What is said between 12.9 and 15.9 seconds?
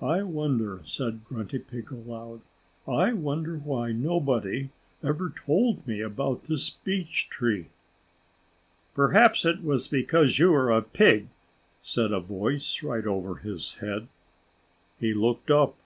over his head. He looked up.